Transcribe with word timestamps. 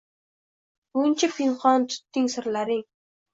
Buncha 0.97 1.29
pinhon 1.35 1.85
tutding 1.91 2.31
sirlaring 2.37 2.83